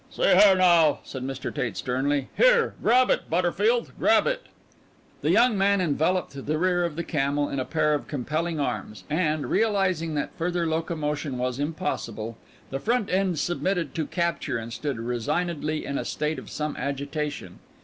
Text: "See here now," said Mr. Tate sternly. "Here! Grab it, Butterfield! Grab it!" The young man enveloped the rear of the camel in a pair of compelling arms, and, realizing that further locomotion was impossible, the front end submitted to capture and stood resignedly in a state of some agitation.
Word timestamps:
"See 0.09 0.23
here 0.23 0.55
now," 0.55 0.97
said 1.03 1.21
Mr. 1.21 1.53
Tate 1.53 1.77
sternly. 1.77 2.29
"Here! 2.35 2.73
Grab 2.81 3.11
it, 3.11 3.29
Butterfield! 3.29 3.91
Grab 3.99 4.25
it!" 4.25 4.47
The 5.21 5.29
young 5.29 5.55
man 5.55 5.79
enveloped 5.79 6.43
the 6.47 6.57
rear 6.57 6.83
of 6.83 6.95
the 6.95 7.03
camel 7.03 7.47
in 7.47 7.59
a 7.59 7.65
pair 7.65 7.93
of 7.93 8.07
compelling 8.07 8.59
arms, 8.59 9.03
and, 9.11 9.47
realizing 9.47 10.15
that 10.15 10.35
further 10.35 10.65
locomotion 10.65 11.37
was 11.37 11.59
impossible, 11.59 12.35
the 12.71 12.79
front 12.79 13.11
end 13.11 13.37
submitted 13.37 13.93
to 13.93 14.07
capture 14.07 14.57
and 14.57 14.73
stood 14.73 14.97
resignedly 14.99 15.85
in 15.85 15.99
a 15.99 16.03
state 16.05 16.39
of 16.39 16.49
some 16.49 16.75
agitation. 16.77 17.59